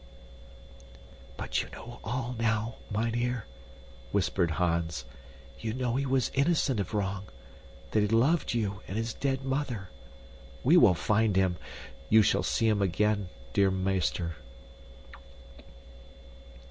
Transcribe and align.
"But 1.37 1.61
you 1.61 1.69
know 1.69 1.99
all, 2.03 2.35
now, 2.39 2.73
mynheer," 2.89 3.45
whispered 4.11 4.49
Hans. 4.49 5.05
"You 5.59 5.73
know 5.75 5.95
he 5.95 6.07
was 6.07 6.31
innocent 6.33 6.79
of 6.79 6.95
wrong, 6.95 7.25
that 7.91 7.99
he 7.99 8.07
loved 8.07 8.55
you 8.55 8.81
and 8.87 8.97
his 8.97 9.13
dead 9.13 9.43
mother. 9.45 9.91
We 10.63 10.75
will 10.75 10.95
find 10.95 11.35
him. 11.35 11.57
You 12.09 12.23
shall 12.23 12.41
see 12.41 12.67
him 12.67 12.81
again, 12.81 13.29
dear 13.53 13.69
meester." 13.69 14.37